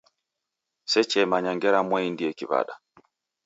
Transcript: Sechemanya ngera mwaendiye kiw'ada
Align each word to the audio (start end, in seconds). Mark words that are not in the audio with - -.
Sechemanya 0.91 1.51
ngera 1.55 1.79
mwaendiye 1.87 2.31
kiw'ada 2.37 2.73